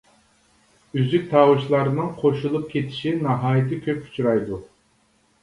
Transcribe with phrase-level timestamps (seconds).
[1.01, 4.61] ئۈزۈك تاۋۇشلارنىڭ قوشۇلۇپ كېتىشى ناھايىتى كۆپ ئۇچرايدۇ.